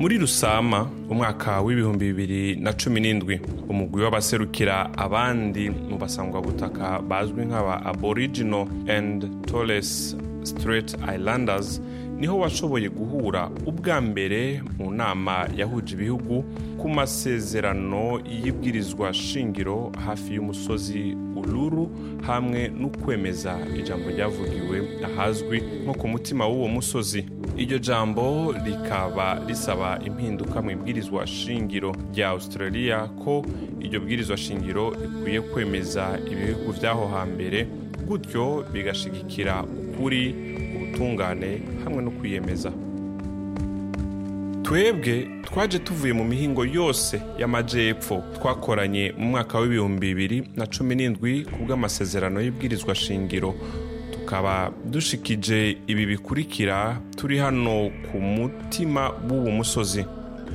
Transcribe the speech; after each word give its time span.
muri 0.00 0.18
rusama 0.18 0.88
umwaka 1.10 1.60
w'ibihumbi 1.60 2.04
bibiri 2.12 2.56
na 2.56 2.72
cumi 2.72 3.00
n'indwi 3.00 3.40
umugwi 3.68 4.02
w'abaserukira 4.02 4.90
abandi 4.96 5.70
mu 5.70 5.96
basangwabutaka 5.98 6.98
bazwi 7.08 7.44
nk'aba 7.44 7.84
aboriginal 7.84 8.64
and 8.88 9.28
torres 9.46 10.16
strait 10.42 10.96
islanders 11.14 11.80
ni 12.20 12.26
ho 12.26 12.38
washoboye 12.38 12.88
guhura 12.88 13.50
ubwa 13.66 14.00
mbere 14.00 14.62
mu 14.78 14.90
nama 14.90 15.48
yahuje 15.56 15.94
ibihugu 15.94 16.44
ku 16.78 16.88
masezerano 16.88 18.20
y'ibwirizwa 18.44 19.14
shingiro 19.14 19.92
hafi 20.06 20.34
y'umusozi 20.34 21.16
ururu 21.36 21.90
hamwe 22.26 22.68
n'ukwemeza 22.68 23.58
ijambo 23.78 24.10
ryavugiwe 24.10 24.76
ahazwi 25.04 25.62
nko 25.84 25.94
ku 25.94 26.08
mutima 26.08 26.46
w'uwo 26.46 26.68
musozi. 26.68 27.24
Iryo 27.56 27.78
jambo 27.78 28.54
rikaba 28.64 29.40
risaba 29.48 29.98
impinduka 30.06 30.62
mu 30.62 30.70
ibwirizwa 30.70 31.26
shingiro 31.26 31.92
rya 32.12 32.28
australia 32.28 32.98
ko 33.24 33.44
iryo 33.80 34.00
bwirizwa 34.00 34.36
shingiro 34.36 34.90
rikwiye 34.90 35.40
kwemeza 35.40 36.18
ibihugu 36.32 36.72
by'aho 36.72 37.06
hambere 37.08 37.66
gutyo 38.06 38.64
bigashigikira 38.72 39.64
ukuri 40.00 40.34
ubutungane 40.76 41.60
hamwe 41.84 42.02
no 42.02 42.10
kwiyemeza. 42.10 42.72
Twebwe 44.62 45.28
twaje 45.44 45.78
tuvuye 45.78 46.12
mu 46.12 46.24
mihingo 46.24 46.64
yose 46.64 47.20
y'amajyepfo 47.38 48.22
twakoranye 48.34 49.12
mu 49.18 49.26
mwaka 49.26 49.58
w'ibihumbi 49.58 50.06
bibiri 50.14 50.38
na 50.56 50.66
cumi 50.66 50.94
n'indwi 50.94 51.44
ku 51.44 51.64
bw'amasezerano 51.64 52.40
y'ibwirizwa 52.40 52.94
shingiro. 52.94 53.54
Tukaba 54.12 54.70
dushikije 54.84 55.76
ibi 55.86 56.06
bikurikira 56.06 56.96
turi 57.16 57.38
hano 57.38 57.90
ku 58.10 58.20
mutima 58.20 59.10
w'uwo 59.28 59.50
musozi. 59.50 60.04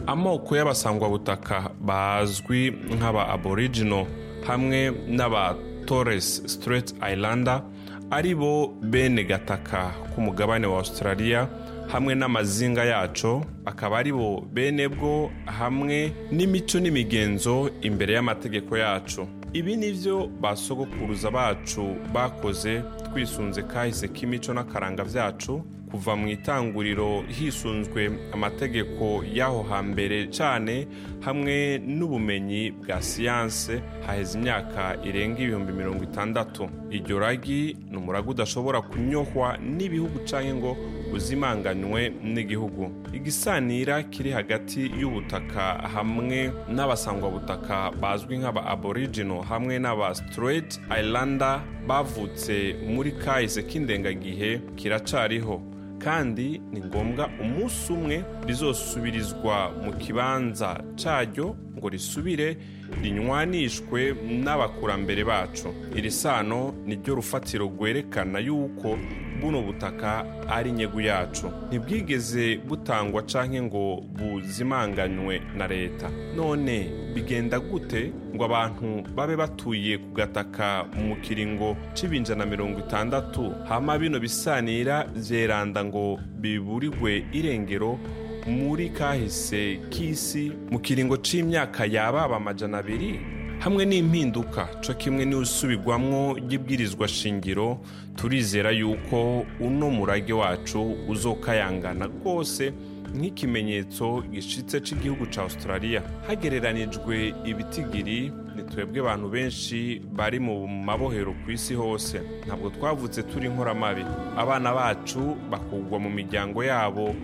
Amoko 0.08 0.56
y'abasangwabutaka 0.58 1.70
bazwi 1.82 2.74
nk'aba 2.98 3.30
aboriginal 3.30 4.06
hamwe 4.48 4.92
n'aba 5.08 5.56
torres 5.86 6.42
strait 6.46 6.94
islander 7.14 7.62
ari 8.12 8.36
bo 8.36 8.68
bene 8.82 9.24
gataka 9.24 9.92
k'umugabane 10.16 10.68
wa 10.68 10.78
australia 10.78 11.48
hamwe 11.88 12.16
n'amazinga 12.16 12.84
yaco 12.86 13.46
akaba 13.66 13.98
ari 13.98 14.12
bo 14.12 14.42
bene 14.54 14.88
bwo 14.88 15.32
hamwe 15.46 16.12
n'imico 16.32 16.80
n'imigenzo 16.80 17.70
imbere 17.82 18.14
y'amategeko 18.14 18.78
yacu 18.78 19.28
ibi 19.54 19.76
ni 19.78 19.92
byo 19.92 20.28
basogokuruza 20.42 21.32
bacu 21.32 21.96
bakoze 22.14 22.82
twisunze 23.12 23.62
kahise 23.64 24.08
k'imico 24.08 24.54
n'akaranga 24.54 25.04
byacu 25.04 25.62
kuva 25.92 26.16
mu 26.16 26.28
itanguriro 26.28 27.24
hisunzwe 27.28 28.12
amategeko 28.34 29.24
y'aho 29.34 29.64
hambere 29.64 30.28
cyane 30.28 30.88
hamwe 31.22 31.78
n'ubumenyi 31.78 32.72
bwa 32.72 33.02
siyanse 33.02 33.80
haheze 34.08 34.38
imyaka 34.40 34.98
irenga 35.06 35.40
ibihumbi 35.40 35.72
mirongo 35.74 36.04
itandatu. 36.04 36.68
Iryo 36.92 37.20
ragi 37.20 37.78
ni 37.92 37.98
umurago 37.98 38.32
udashobora 38.32 38.82
kunyohwa 38.82 39.58
n'ibihugu 39.58 40.20
cyangwa 40.26 40.56
ngo 40.56 40.78
uzimanganywe 41.14 42.10
n'igihugu. 42.24 42.92
Igisanira 43.14 44.04
kiri 44.04 44.32
hagati 44.32 44.92
y'ubutaka 45.00 45.62
hamwe 45.94 46.52
n'abasangwabutaka 46.70 47.92
bazwi 48.02 48.38
nk'aba 48.38 48.66
aboriginal 48.66 49.44
hamwe 49.44 49.80
n'aba 49.80 50.16
straight 50.16 50.80
islander 51.00 51.62
bavutse 51.88 52.76
muri 52.88 53.12
kahise 53.12 53.64
k'indengagihe 53.64 54.62
kiracariho. 54.76 55.62
Kandi 56.06 56.62
ni 56.72 56.80
ngombwa 56.86 57.30
umunsi 57.42 57.94
umwe 57.94 58.18
rizosubirizwa 58.48 59.72
mu 59.84 59.92
kibanza 59.94 60.84
cyaryo 60.96 61.56
ngo 61.78 61.90
risubire 61.90 62.58
rinywanishwe 63.02 64.14
n'abakurambere 64.44 65.24
bacu. 65.26 65.68
Iri 65.98 66.12
sano 66.12 66.74
ni 66.86 66.96
ryo 66.96 67.16
rufatiro 67.16 67.66
rwerekana 67.66 68.40
yuko 68.40 68.98
buno 69.42 69.62
butaka 69.62 70.26
ari 70.50 70.70
inyegu 70.70 71.02
yacu. 71.02 71.52
Ntibwigeze 71.68 72.58
butangwa 72.68 73.22
canke 73.24 73.62
ngo 73.62 74.02
buzimanganywe 74.18 75.42
na 75.58 75.68
leta. 75.68 76.10
None 76.36 76.90
bigenda 77.16 77.60
gute 77.60 78.12
ngo 78.36 78.46
abantu 78.46 79.04
babe 79.16 79.36
batuye 79.36 79.98
ku 79.98 80.14
gataka 80.14 80.86
mu 80.96 81.16
kiringo 81.22 81.78
c'ibinjana 81.94 82.46
mirongo 82.46 82.80
itandatu? 82.80 83.54
Hama 83.70 83.98
bino 84.00 84.20
bisanira 84.20 85.04
vyeranda 85.16 85.86
ngo 85.86 86.20
biburirwe 86.40 87.26
irengero 87.34 88.00
muri 88.48 88.90
kahise 88.90 89.80
k'isi 89.90 90.52
mu 90.72 90.80
kiringo 90.80 91.18
c'imyaka 91.18 91.86
yababa 91.86 92.36
amajana 92.38 92.78
abiri? 92.78 93.20
Hamwe 93.66 93.84
n'impinduka 93.86 94.68
co 94.86 94.94
kimwe 94.94 95.26
n'usubirwamwo 95.26 96.34
ry'ibwirizwa 96.38 97.08
shingiro 97.08 97.78
turizera 98.16 98.72
yuko 98.72 99.46
uno 99.60 99.90
murage 99.90 100.34
wacu 100.34 100.82
uzokayangana 101.10 102.06
rwose 102.06 102.74
nk'ikimenyetso 103.16 104.22
gishitse 104.32 104.82
cy'igihugu 104.86 105.26
cya 105.26 105.42
australia. 105.42 106.02
Hagereranijwe 106.28 107.34
ibitigiri 107.46 108.32
ni 108.56 108.64
twebwe 108.64 109.00
abantu 109.00 109.30
benshi 109.30 110.02
bari 110.18 110.40
mu 110.40 110.68
mabohero 110.68 111.32
ku 111.46 111.52
isi 111.52 111.74
hose. 111.74 112.22
Ntabwo 112.46 112.70
twavutse 112.70 113.24
turi 113.24 113.48
inkoramabi 113.48 114.06
abana 114.38 114.74
bacu 114.74 115.38
bakugwa 115.50 116.00
mu 116.00 116.10
miryango 116.10 116.64
yabo 116.64 117.16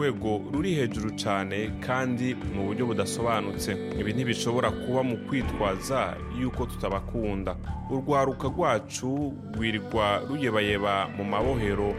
rwego 0.00 0.40
ruri 0.52 0.74
hejuru 0.74 1.10
cyane 1.10 1.70
kandi 1.86 2.34
mu 2.54 2.64
buryo 2.66 2.86
budasobanutse. 2.86 3.76
Ibi 4.00 4.12
ntibishobora 4.12 4.70
kuba 4.70 5.02
mu 5.02 5.16
kwitwaza 5.28 6.16
yuko 6.40 6.66
tutabakunda. 6.66 7.56
Urwaruka 7.92 8.48
rwacu 8.48 9.32
rwirirwa 9.54 10.22
ruyebayeba 10.28 11.08
mu 11.16 11.24
mabohero 11.24 11.92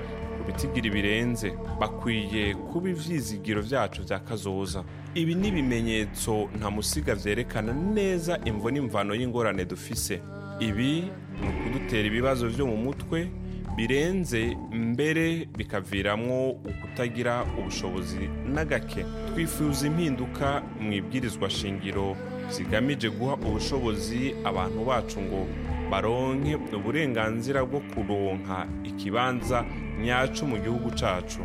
bitigiri 0.47 0.89
birenze. 0.89 1.53
Bakwiye 1.79 2.55
kuba 2.55 2.89
ivyizigiro 2.89 3.61
vyacu 3.61 4.01
vya 4.03 4.19
kazoza. 4.19 4.83
Ibi 5.15 5.35
ni 5.35 5.47
ibimenyetso 5.47 6.49
nta 6.57 6.71
musiga 6.71 7.15
vyerekana 7.15 7.73
neza 7.73 8.39
imvo 8.45 8.71
n'imvano 8.71 9.13
y'ingorane 9.13 9.65
dufise. 9.65 10.21
Ibi 10.59 11.05
ni 11.41 11.45
ukudutera 11.49 12.07
ibibazo 12.07 12.47
vyo 12.49 12.65
mu 12.65 12.77
mutwe 12.77 13.29
birenze 13.75 14.57
mbere 14.71 15.45
bikaviramwo 15.57 16.49
ukutagira 16.51 17.45
ubushobozi 17.59 18.29
na 18.53 18.65
gake. 18.65 19.05
Twifuza 19.33 19.87
impinduka 19.87 20.61
mu 20.79 20.91
ibwirizwa 20.93 21.49
shingiro. 21.49 22.15
Zigamije 22.49 23.09
guha 23.09 23.33
ubushobozi 23.35 24.35
abantu 24.43 24.85
bacu 24.85 25.21
ngo 25.21 25.47
baronke 25.91 26.55
uburenganzira 26.75 27.65
bwo 27.65 27.79
kuronka 27.79 28.67
ikibanza 28.83 29.65
nyacu 30.03 30.45
mu 30.47 30.57
gihugu 30.57 30.91
cacu. 30.91 31.39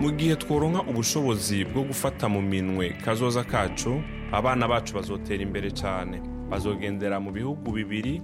Mu 0.00 0.10
gihe 0.10 0.36
tworonka 0.36 0.82
ubushobozi 0.82 1.64
bwo 1.64 1.82
gufata 1.82 2.28
mu 2.28 2.42
minwe 2.42 2.90
kazoza 3.04 3.44
kacu 3.44 4.02
abana 4.32 4.68
bacu 4.68 4.94
bazotera 4.94 5.42
imbere 5.42 5.70
cyane 5.70 6.22
bazogendera 6.50 7.20
mu 7.20 7.30
bihugu 7.32 7.72
bibiri 7.72 8.22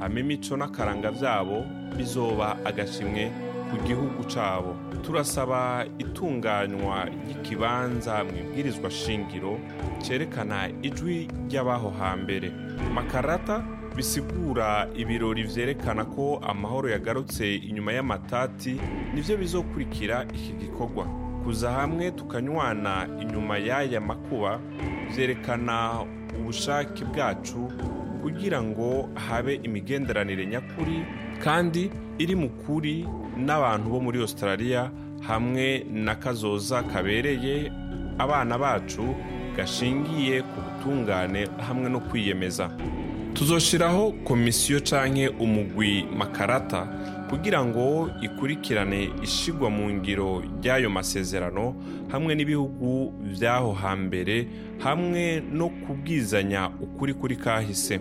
hama 0.00 0.20
imico 0.20 0.56
n'akaranga 0.56 1.10
byabo 1.12 1.64
bizoba 1.96 2.56
agashimwe 2.64 3.30
ku 3.70 3.76
gihugu 3.86 4.24
cyabo. 4.24 4.76
Turasaba 5.04 5.84
itunganywa 5.98 7.04
ry'ikibanza 7.04 8.24
mu 8.24 8.32
ibwirizwa 8.40 8.90
shingiro 8.90 9.58
cyerekana 10.02 10.68
ijwi 10.82 11.28
ry'abaho 11.48 11.90
hambere. 11.90 12.52
Makarata 12.94 13.60
bisigura 13.96 14.88
ibirori 14.96 15.42
vyerekana 15.42 16.04
ko 16.04 16.40
amahoro 16.48 16.88
yagarutse 16.88 17.54
inyuma 17.56 17.92
y'amatati 17.92 18.80
nivyo 19.14 19.36
bizokurikira 19.36 20.24
iki 20.34 20.52
gikorwa. 20.52 21.04
Kuza 21.44 21.70
hamwe 21.72 22.10
tukanywana 22.10 23.06
inyuma 23.22 23.58
y'aya 23.58 24.00
makuba 24.00 24.60
vyerekana 25.14 26.04
ubushake 26.40 27.04
bwacu 27.04 27.68
kugira 28.22 28.62
ngo 28.62 29.08
habe 29.28 29.54
imigenderanire 29.62 30.46
nyakuri 30.46 31.02
kandi 31.44 31.90
iri 32.18 32.34
mu 32.36 32.48
kuri 32.48 33.06
n'abantu 33.36 33.88
bo 33.90 34.00
muri 34.00 34.18
australia 34.20 34.90
hamwe 35.28 35.86
na 35.92 36.14
kazoza 36.14 36.82
kabereye 36.82 37.72
abana 38.18 38.58
bacu 38.58 39.14
gashingiye 39.56 40.42
ku 40.42 40.58
butungane 40.64 41.48
hamwe 41.66 41.90
no 41.90 42.00
kwiyemeza. 42.00 42.70
Tuzoshiraho 43.34 44.12
komisiyo 44.24 44.80
canke 44.80 45.28
umugwi 45.28 46.06
makarata 46.18 46.86
kugira 47.30 47.64
ngo 47.64 48.10
ikurikirane 48.22 49.10
ishigwa 49.22 49.70
mu 49.70 49.90
ngiro 49.90 50.42
ry'ayo 50.62 50.90
masezerano 50.90 51.74
hamwe 52.12 52.34
n'ibihugu 52.34 53.12
by'aho 53.32 53.72
hambere 53.72 54.46
hamwe 54.78 55.40
no 55.52 55.68
kubwizanya 55.68 56.70
ukuri 56.80 57.14
kuri 57.14 57.36
kahise. 57.36 58.00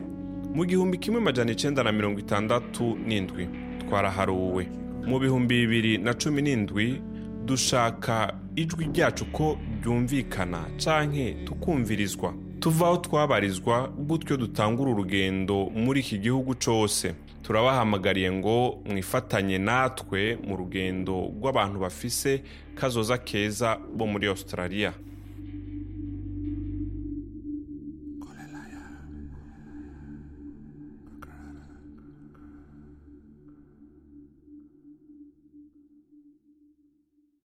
Mu 0.56 0.66
gihumbi 0.66 0.98
kimwe 0.98 1.22
majana 1.22 1.52
icenda 1.52 1.84
na 1.84 1.92
mirongo 1.92 2.20
itandatu 2.20 2.98
n'indwi 3.08 3.48
twaraharuwe. 3.88 4.68
Mu 5.06 5.20
bihumbi 5.20 5.56
bibiri 5.68 5.98
na 5.98 6.14
cumi 6.14 6.42
n'indwi 6.42 7.02
dushaka 7.46 8.34
ijwi 8.56 8.86
ryacu 8.94 9.26
ko 9.32 9.58
ryumvikana 9.84 10.66
canke 10.84 11.36
tukumvirizwa. 11.46 12.34
Tuva 12.68 12.86
aho 12.88 12.98
twabarizwa 12.98 13.88
gutyo 13.88 14.38
dutangura 14.38 14.92
urugendo 14.92 15.70
muri 15.76 16.00
iki 16.00 16.18
gihugu 16.20 16.56
cose 16.56 17.16
turabahamagariye 17.44 18.32
ngo 18.32 18.80
mwifatanye 18.86 19.58
natwe 19.58 20.38
mu 20.48 20.56
rugendo 20.58 21.32
rw'abantu 21.40 21.80
bafise 21.80 22.44
kazoza 22.76 23.18
keza 23.18 23.78
bo 23.96 24.08
muri 24.08 24.28
australia. 24.28 24.94